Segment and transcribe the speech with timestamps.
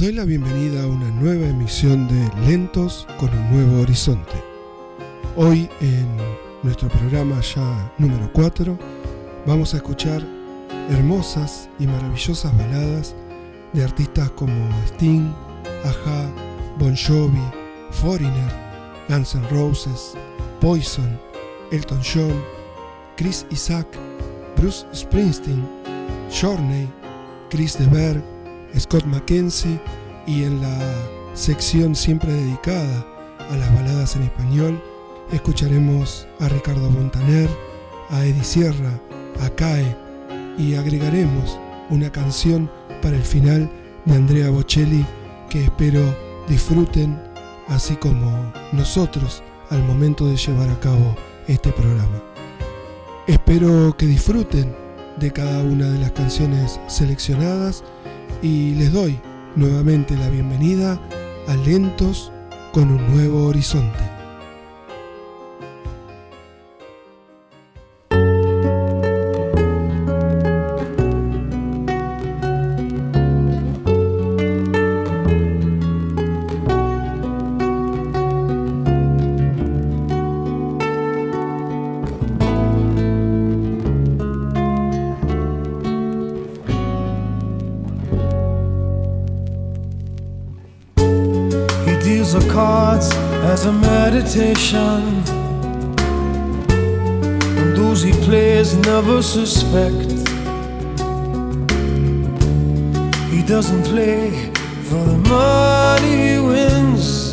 [0.00, 4.32] Doy la bienvenida a una nueva emisión de Lentos con un nuevo horizonte.
[5.36, 6.08] Hoy en
[6.62, 8.78] nuestro programa ya número 4
[9.44, 10.26] vamos a escuchar
[10.88, 13.14] hermosas y maravillosas baladas
[13.74, 15.34] de artistas como Sting,
[15.84, 16.30] Aja,
[16.78, 17.44] Bon Jovi,
[17.90, 18.50] Foreigner,
[19.06, 20.14] Guns N' Roses,
[20.62, 21.20] Poison,
[21.72, 22.42] Elton John,
[23.18, 23.86] Chris Isaac,
[24.56, 25.62] Bruce Springsteen,
[26.30, 26.88] Journey,
[27.50, 28.24] Chris de Berg,
[28.78, 29.80] Scott McKenzie
[30.26, 30.78] y en la
[31.34, 33.06] sección siempre dedicada
[33.50, 34.82] a las baladas en español
[35.32, 37.48] escucharemos a Ricardo Montaner,
[38.10, 39.00] a Eddie Sierra,
[39.40, 39.96] a CAE
[40.58, 42.70] y agregaremos una canción
[43.02, 43.70] para el final
[44.04, 45.04] de Andrea Bocelli
[45.48, 46.02] que espero
[46.48, 47.18] disfruten
[47.68, 52.22] así como nosotros al momento de llevar a cabo este programa.
[53.26, 54.74] Espero que disfruten
[55.18, 57.84] de cada una de las canciones seleccionadas
[58.42, 59.20] y les doy
[59.56, 60.98] nuevamente la bienvenida
[61.48, 62.32] a Lentos
[62.72, 64.19] con un nuevo horizonte.
[94.72, 95.22] Meditation.
[97.58, 100.10] And those he plays never suspect.
[103.30, 104.52] He doesn't play
[104.84, 107.32] for the money he wins.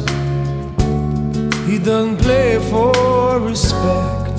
[1.67, 4.37] He doesn't play for respect.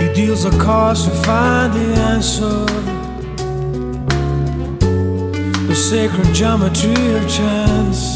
[0.00, 2.64] He deals a cards to find the answer.
[5.68, 8.15] The sacred geometry of chance.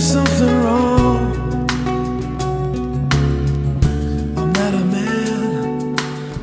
[0.00, 1.32] There's something wrong.
[4.38, 5.94] I'm not a man,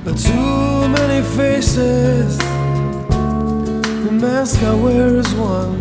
[0.03, 2.37] but too many faces.
[4.05, 5.75] The mask I wear is one.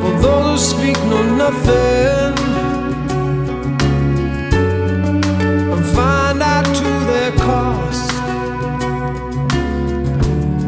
[0.00, 2.34] For those who speak know nothing.
[5.72, 8.10] And find out to their cost.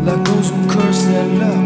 [0.07, 1.66] Like those who curse their luck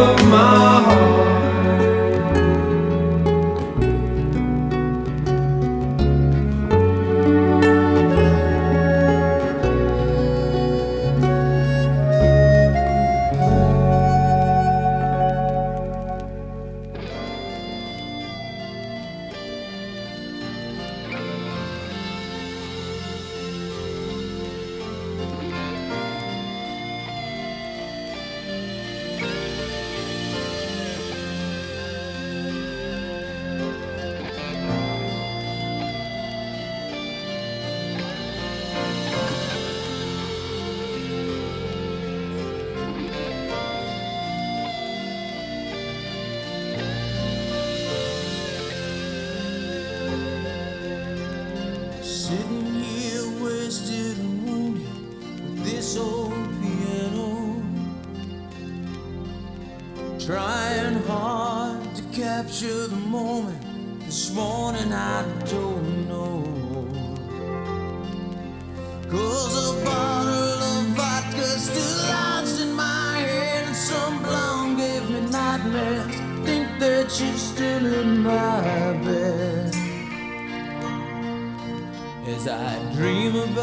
[0.00, 1.07] of my heart.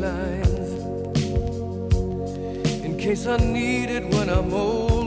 [0.00, 0.72] lines
[2.84, 4.99] in case I need it when I'm older.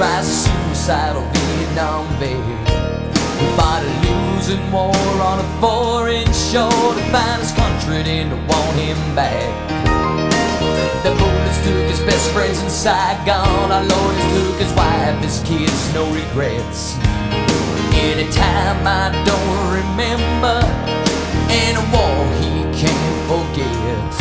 [0.00, 2.32] Cries of suicidal Vietnam vet.
[3.36, 8.72] We fought a losing war on a foreign shore to find his country didn't want
[8.80, 9.52] him back.
[11.04, 13.70] The bullets took his best friends in Saigon.
[13.70, 16.96] Our lawyers took his wife, his kids, no regrets.
[17.92, 20.64] Anytime I don't remember,
[21.60, 24.12] in a war he can't forget.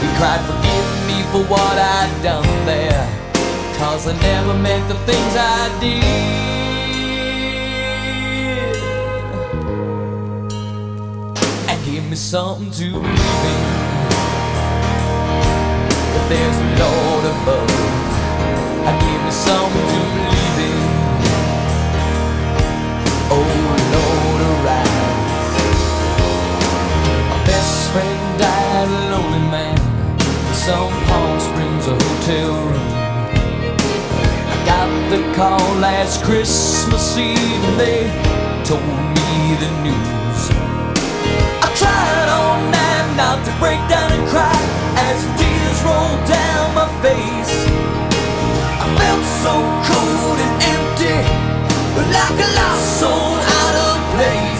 [0.00, 3.21] He cried, forgive me for what I'd done there.
[3.82, 6.04] Cause I never meant the things I did.
[11.68, 13.64] And give me something to believe in.
[16.14, 17.74] That there's a Lord above.
[18.86, 20.82] And give me something to believe in.
[23.34, 23.46] Oh
[23.96, 25.58] Lord, arise.
[27.30, 32.91] My best friend died a lonely man in some Palm Springs hotel room.
[35.12, 38.08] The call last Christmas Eve and they
[38.64, 40.40] told me the news.
[41.60, 44.56] I tried all night not to break down and cry
[45.04, 47.52] as tears rolled down my face.
[48.80, 51.20] I felt so cold and empty,
[52.08, 54.51] like a lost soul out of place.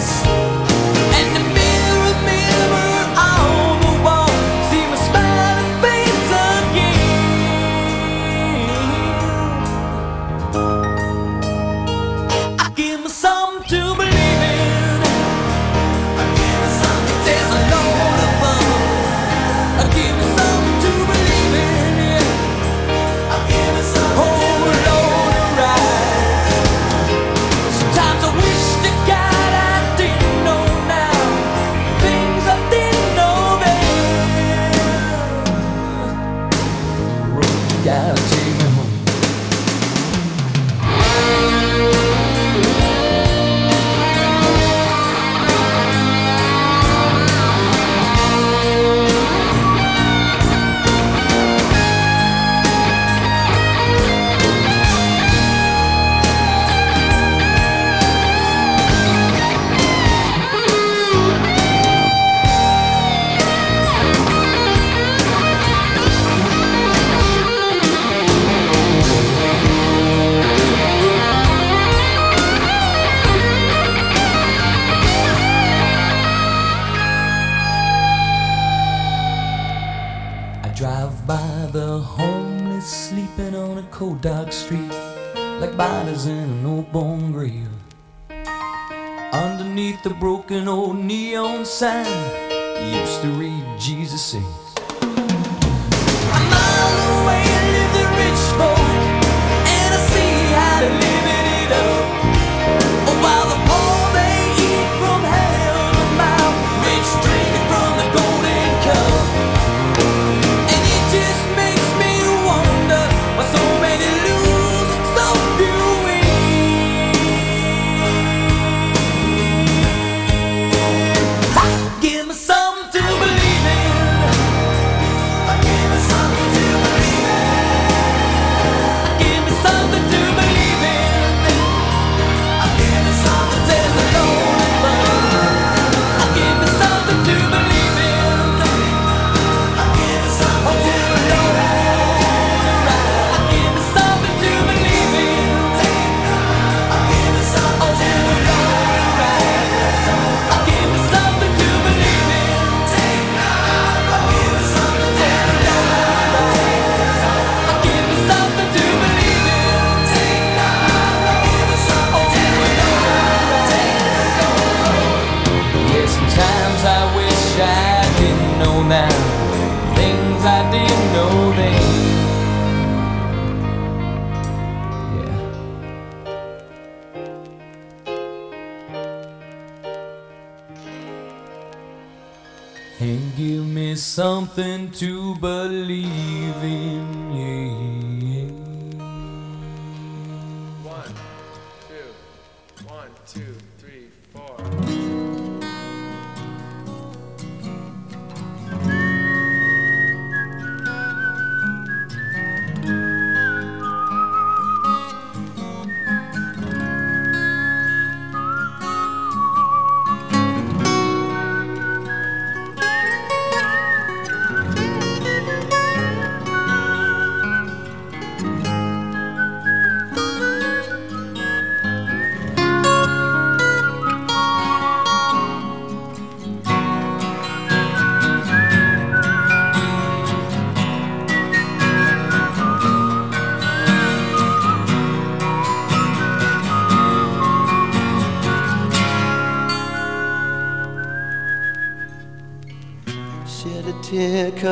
[91.73, 92.22] 山。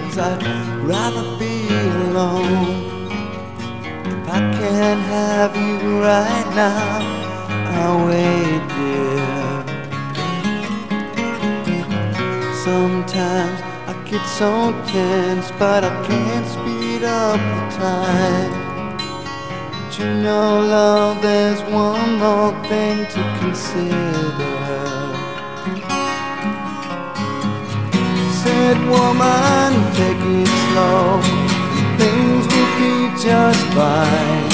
[0.00, 0.42] Cause I'd
[0.84, 2.86] rather be alone.
[4.04, 6.98] If I can't have you right now,
[7.78, 9.36] I'll wait there.
[12.64, 18.52] Sometimes I get so tense, but I can't speed up the time.
[19.70, 24.85] But you know, love, there's one more thing to consider.
[28.66, 31.22] Said woman, take it slow.
[32.02, 34.46] Things will be just fine.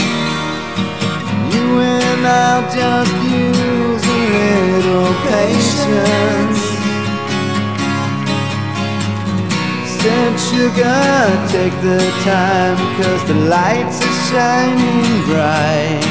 [1.52, 6.60] You and I'll just use a little patience.
[9.96, 11.08] Said sugar,
[11.48, 16.04] take the time, cause the lights are shining bright.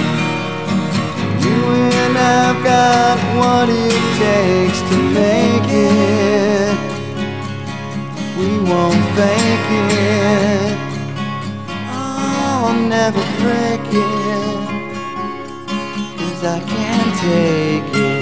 [1.46, 1.60] You
[2.02, 6.61] and I've got what it takes to make it.
[8.42, 10.78] We won't fake it.
[11.92, 14.62] Oh, I'll never break it.
[16.18, 18.21] Cause I can't take it.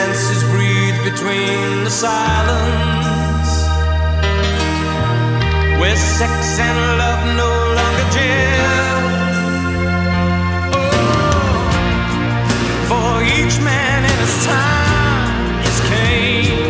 [0.00, 3.52] Dances breathe between the silence.
[5.78, 8.96] Where sex and love no longer jail
[10.78, 10.90] oh,
[12.88, 16.62] For each man in his time is came.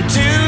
[0.00, 0.45] Until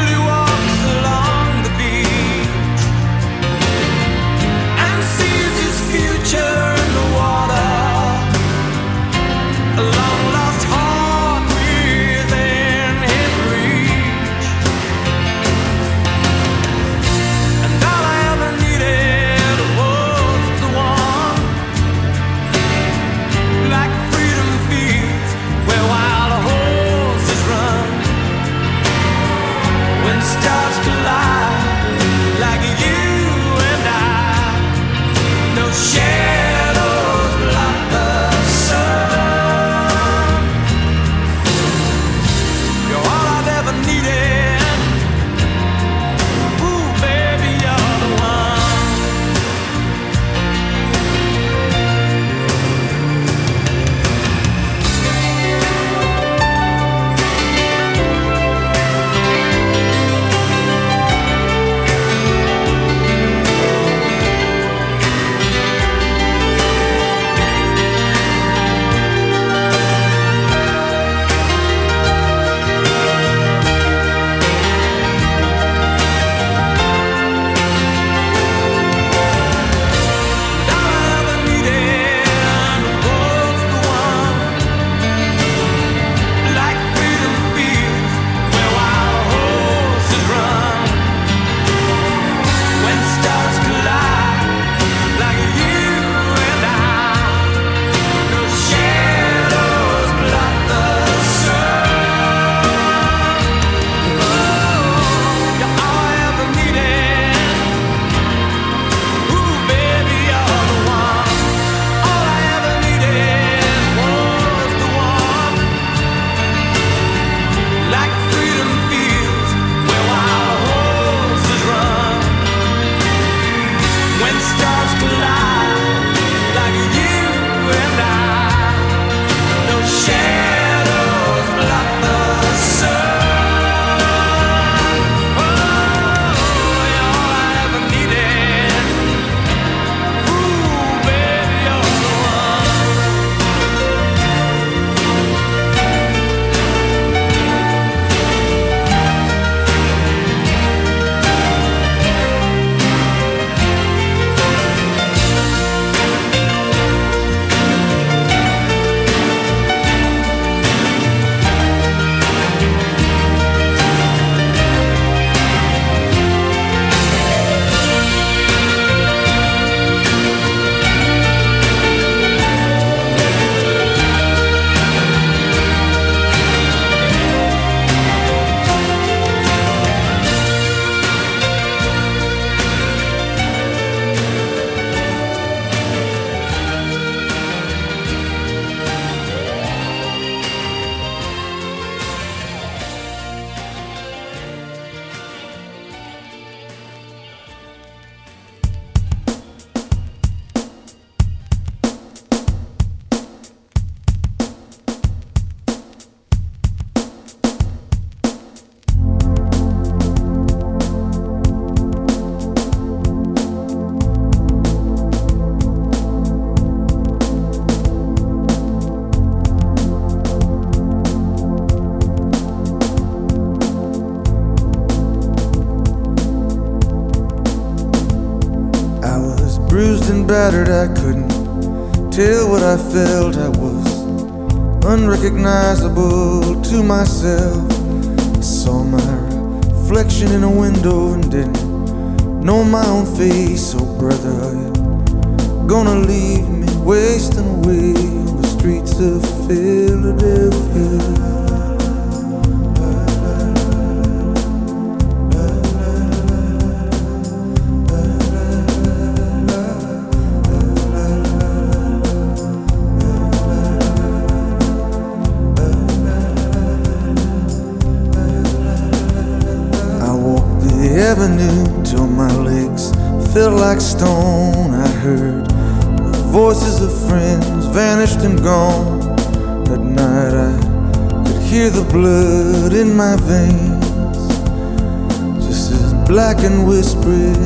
[286.09, 287.37] black and whispering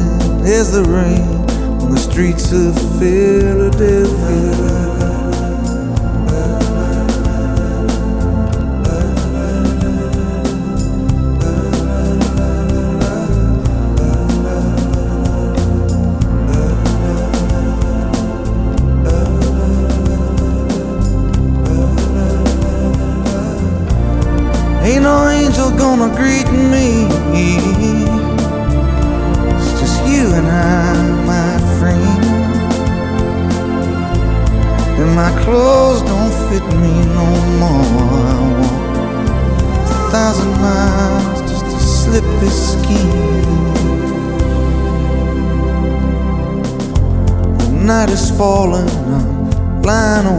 [0.46, 1.28] as the rain
[1.82, 4.02] on the streets of Philadelphia.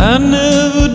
[0.00, 0.87] I never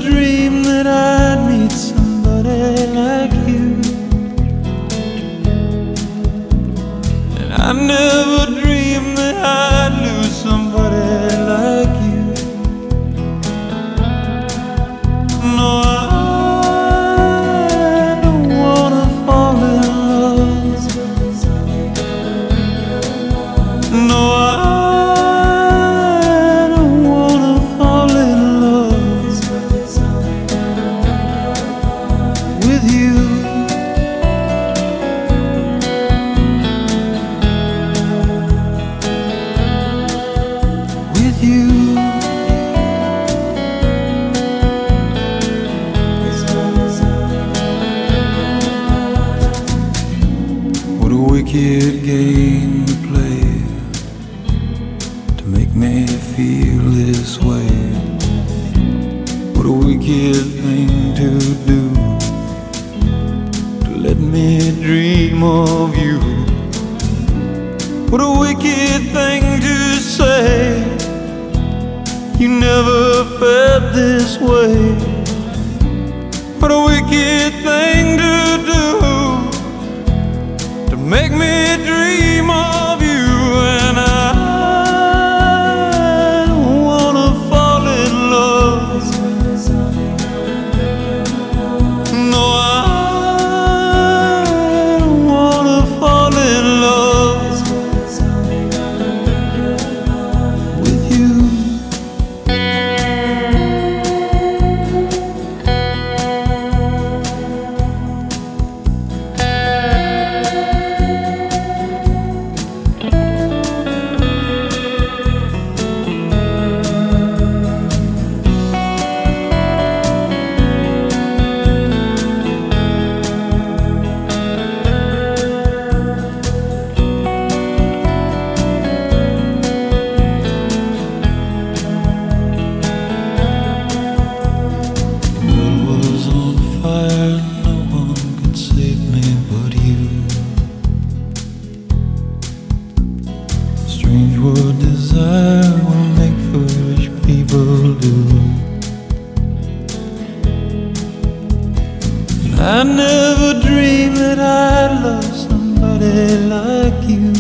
[152.66, 157.34] I never dreamed that I'd love somebody like you.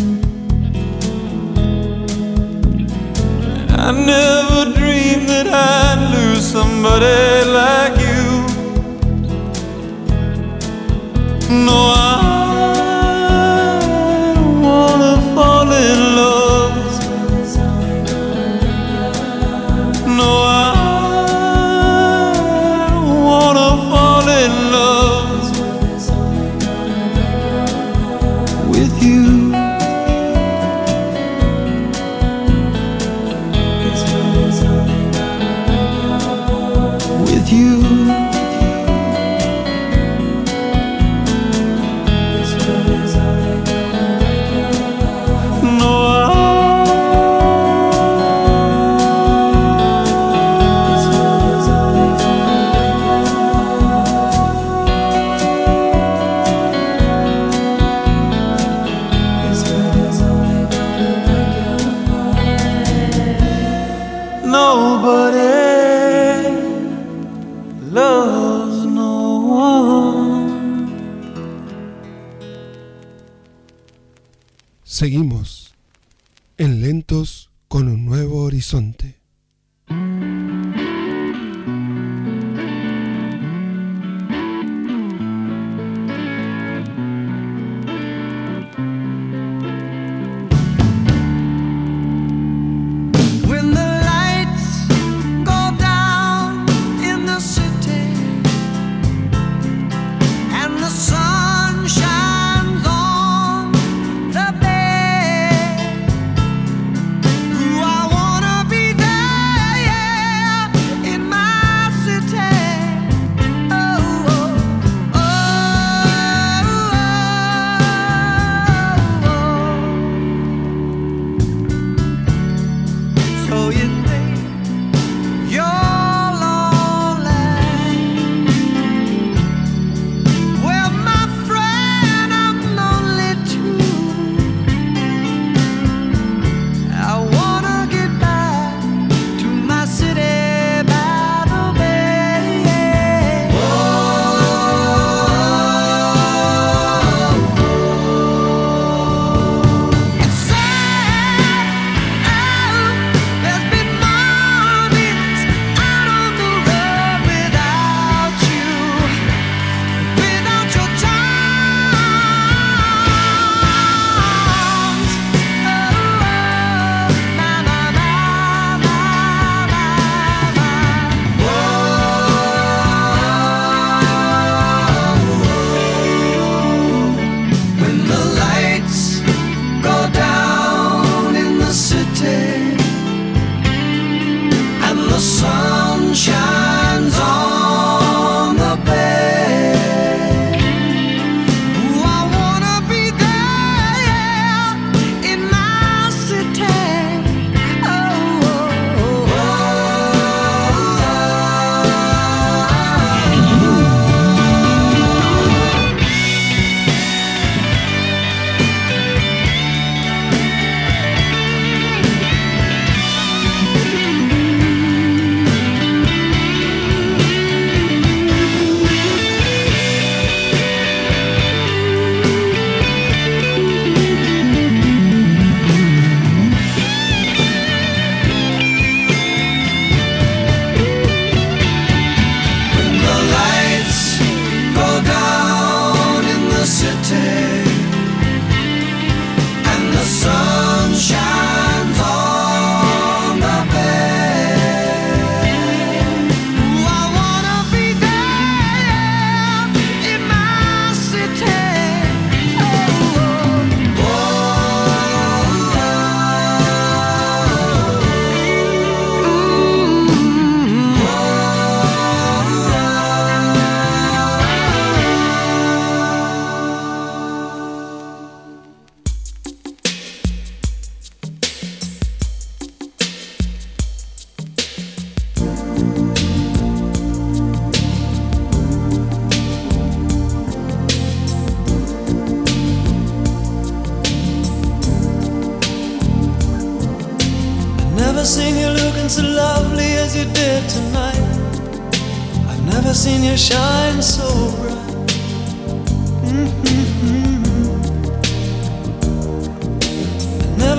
[3.70, 8.44] And I never dreamed that I'd lose somebody like you.
[11.68, 11.93] No,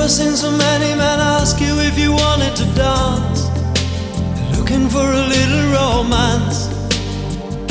[0.05, 3.49] Never seen so many men ask you if you wanted to dance.
[4.55, 6.69] Looking for a little romance,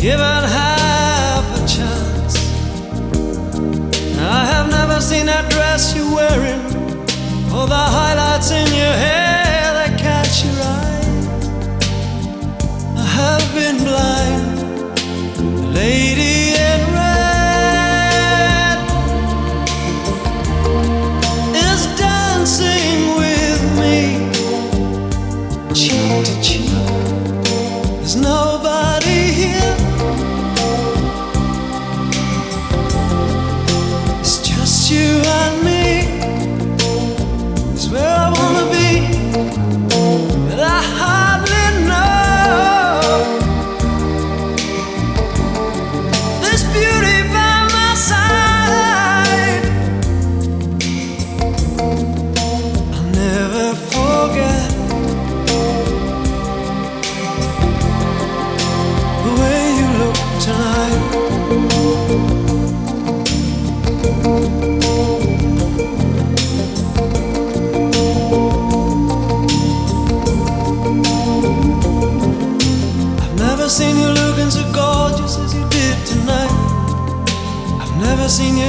[0.02, 2.34] given half a chance.
[4.18, 6.62] I have never seen that dress you're wearing,
[7.54, 11.06] or the highlights in your hair that catch your eye.
[12.98, 14.58] I have been blind,
[15.76, 16.23] lady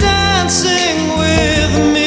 [0.00, 2.01] Dancing with me,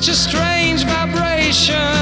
[0.00, 1.97] such a strange vibration.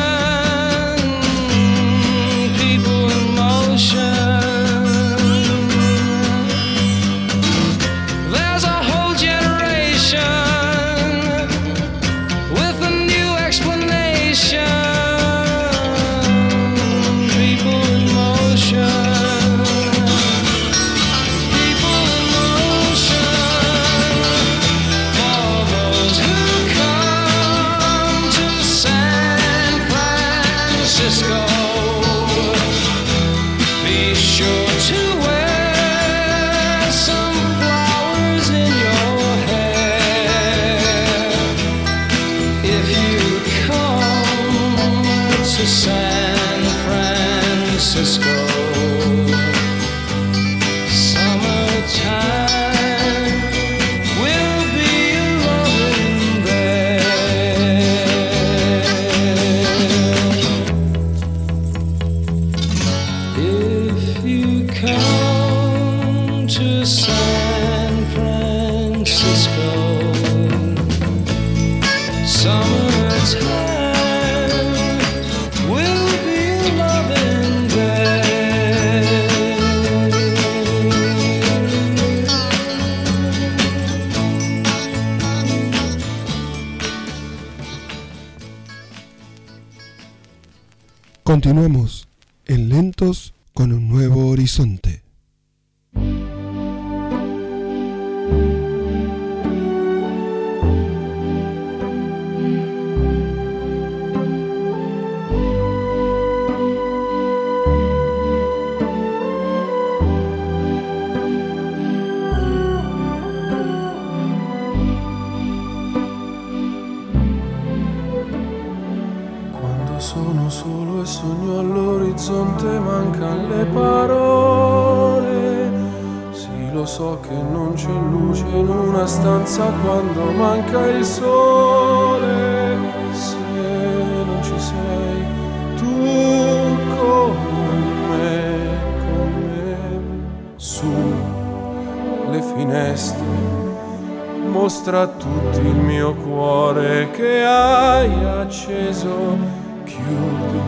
[148.57, 149.37] acceso,
[149.85, 150.61] chiudi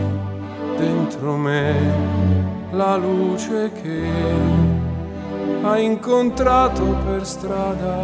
[0.77, 1.73] dentro me
[2.71, 4.07] la luce che
[5.63, 7.97] hai incontrato per strada.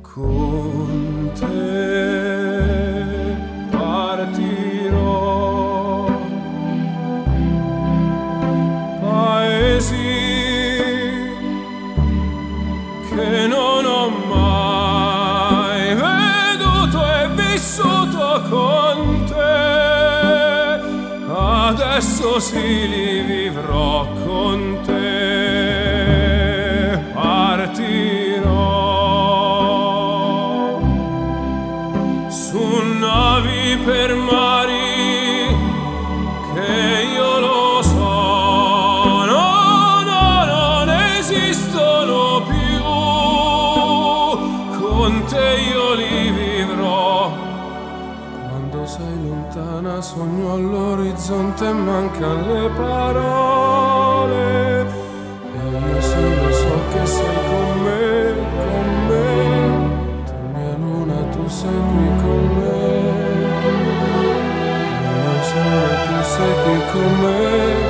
[0.00, 0.53] Con
[22.34, 24.13] το σύλληβι βρω.
[52.32, 54.44] le parole
[54.80, 59.24] e io solo so che sei con me, con me,
[60.24, 62.78] tu mia luna, tu sei qui con me,
[65.22, 67.83] io solo tu sei qui con me.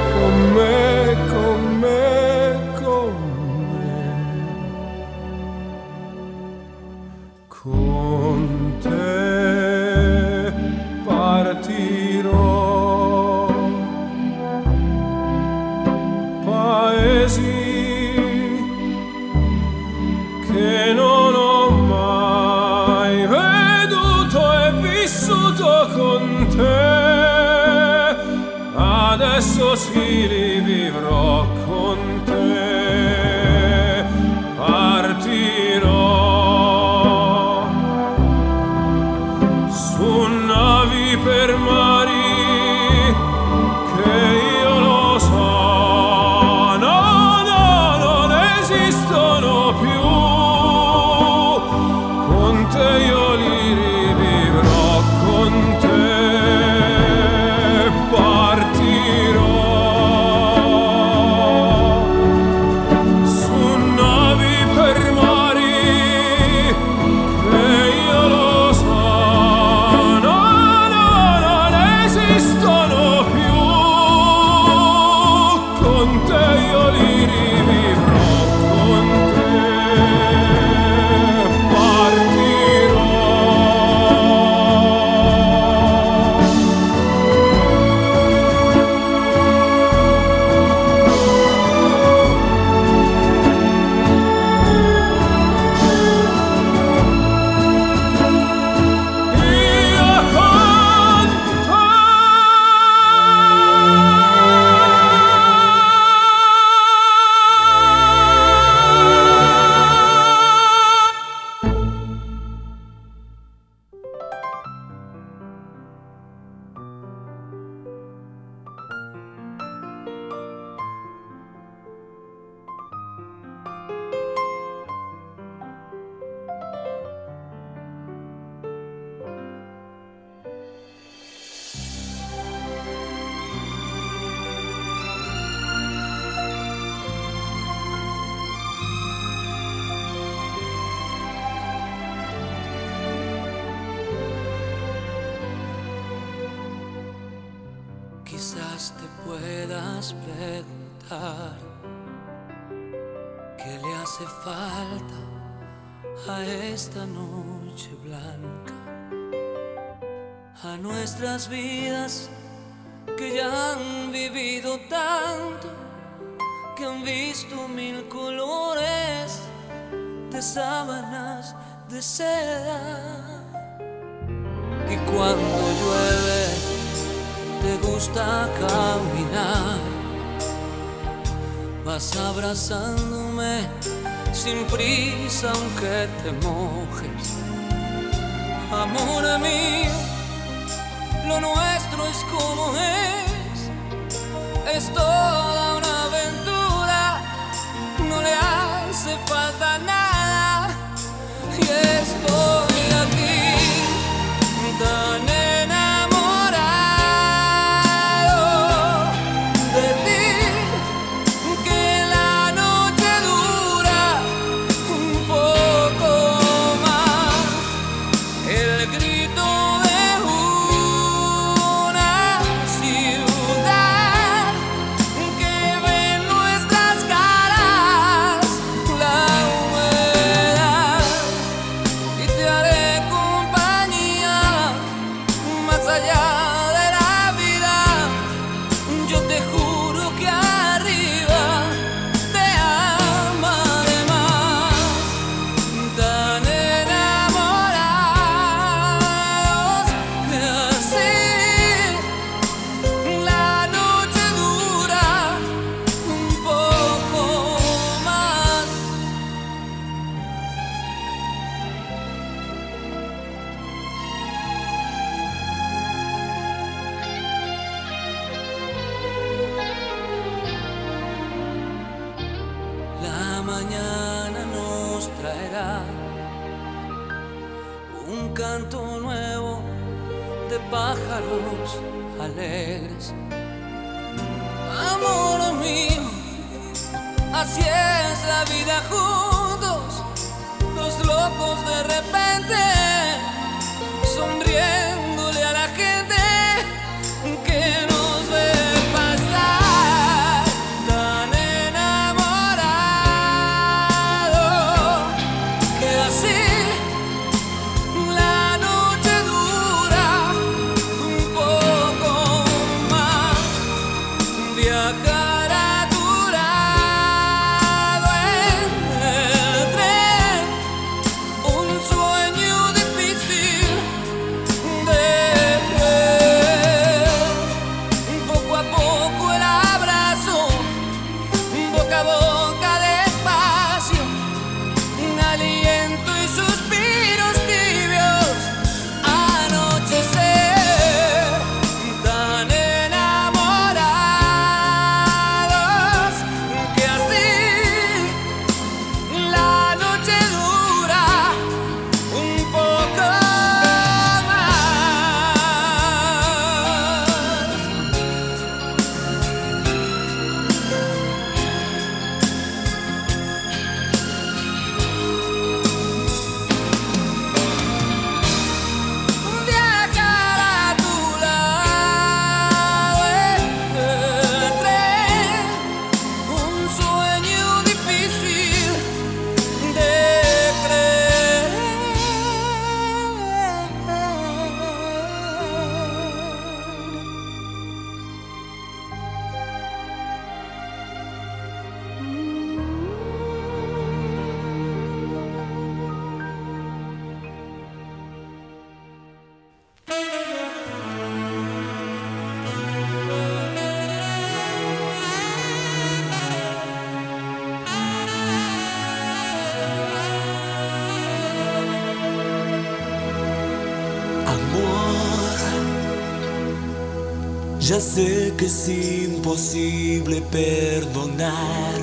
[417.67, 421.81] Ya sé que es imposible perdonar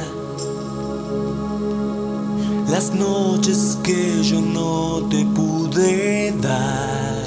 [2.69, 7.25] las noches que yo no te pude dar.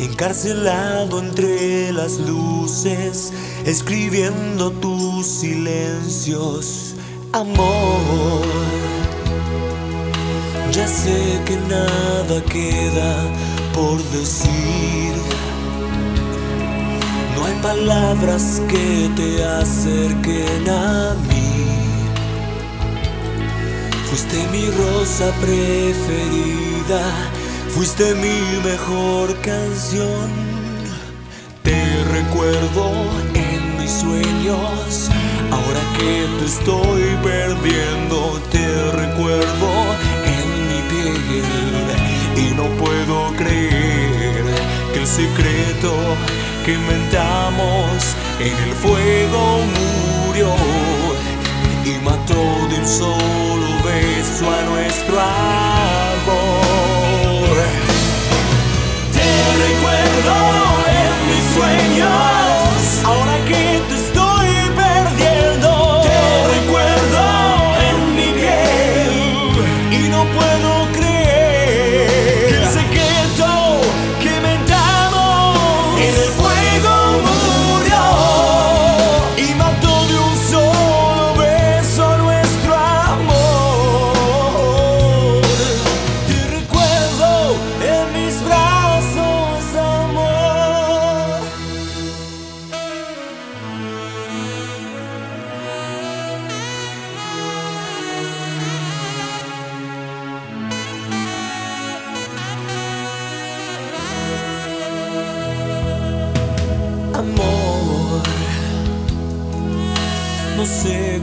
[0.00, 3.32] Encarcelado entre las luces,
[3.64, 6.94] escribiendo tus silencios,
[7.32, 8.44] amor.
[10.72, 13.16] Ya sé que nada queda
[13.72, 15.09] por decir
[17.62, 21.66] palabras que te acerquen a mí.
[24.08, 27.02] Fuiste mi rosa preferida,
[27.68, 30.28] fuiste mi mejor canción.
[31.62, 31.80] Te
[32.12, 32.90] recuerdo
[33.34, 35.10] en mis sueños,
[35.50, 39.70] ahora que te estoy perdiendo, te recuerdo
[40.36, 41.20] en mi piel
[42.36, 44.44] y no puedo creer
[44.92, 45.94] que el secreto
[46.64, 49.60] que inventamos en el fuego
[50.26, 50.54] murió
[51.84, 56.40] y mató de un solo beso a nuestro amor.
[59.12, 59.30] Te
[59.66, 60.34] recuerdo
[60.98, 64.09] en mis sueños, ahora que te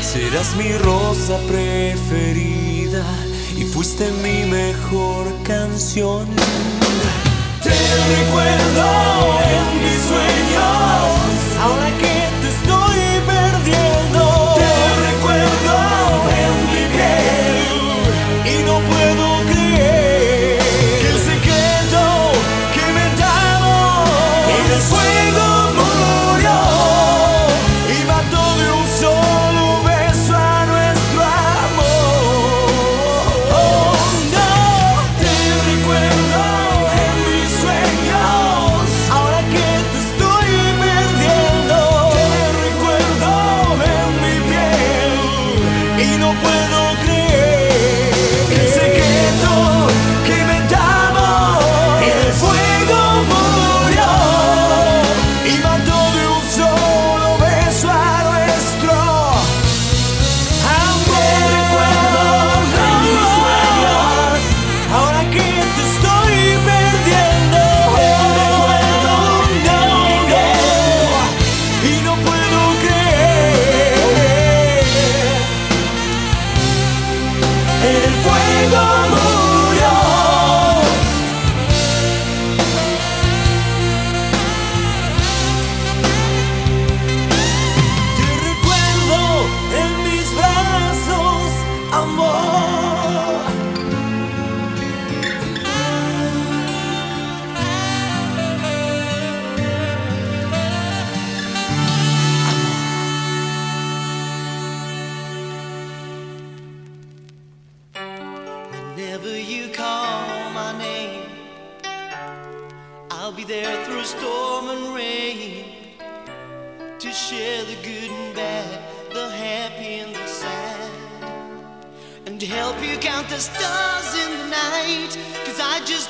[0.00, 3.04] Serás mi rosa preferida
[3.54, 6.26] y fuiste mi mejor canción.
[7.62, 7.76] Te
[8.16, 8.86] recuerdo
[9.56, 11.06] en mis sueños.
[11.60, 12.21] Ahora que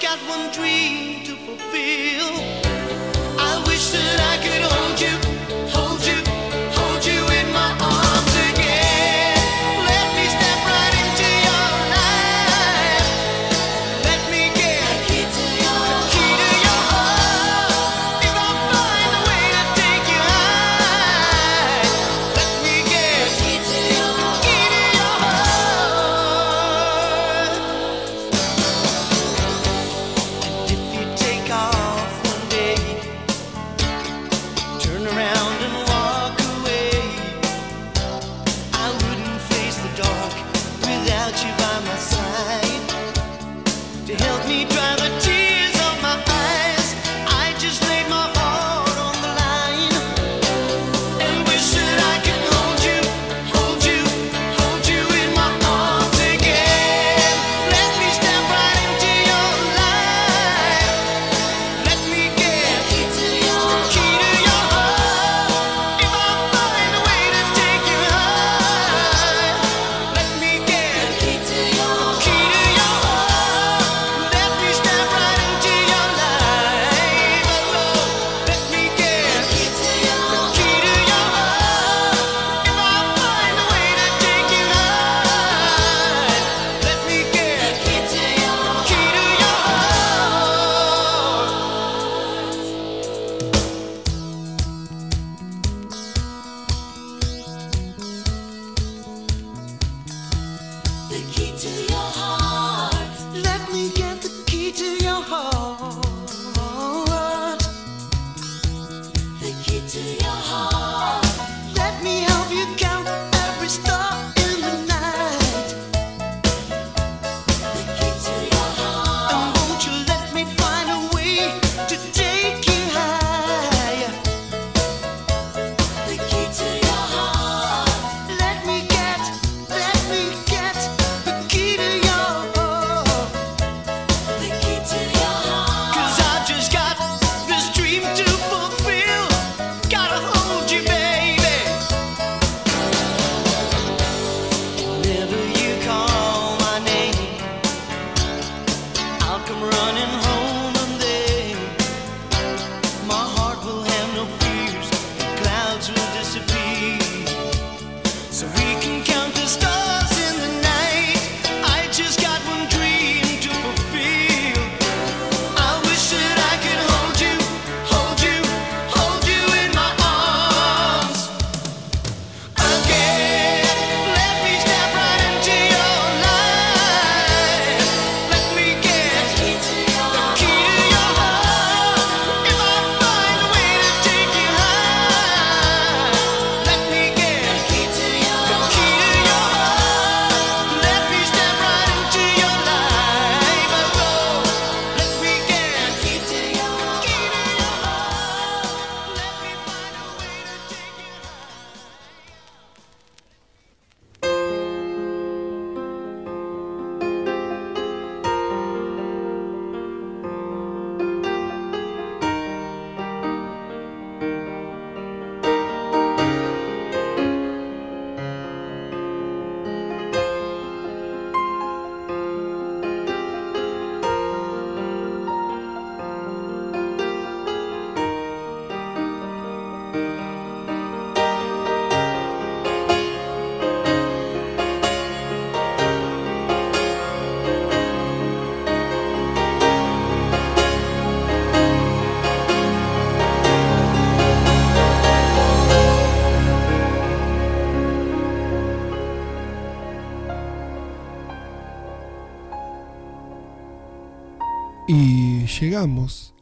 [0.03, 2.35] got one dream to fulfill.
[3.39, 5.52] I wish that I could hold you.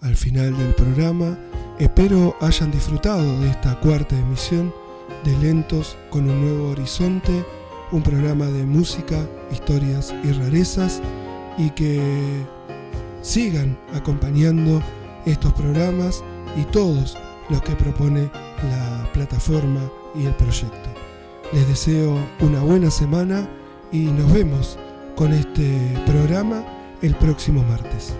[0.02, 1.38] Al final del programa.
[1.78, 4.70] Espero hayan disfrutado de esta cuarta emisión
[5.24, 7.42] de Lentos con un nuevo horizonte,
[7.90, 11.00] un programa de música, historias y rarezas
[11.56, 12.44] y que
[13.22, 14.82] sigan acompañando
[15.24, 16.22] estos programas
[16.58, 17.16] y todos
[17.48, 18.30] los que propone
[18.70, 19.80] la plataforma
[20.14, 20.90] y el proyecto.
[21.54, 23.48] Les deseo una buena semana
[23.90, 24.78] y nos vemos
[25.16, 26.62] con este programa
[27.00, 28.14] el próximo martes.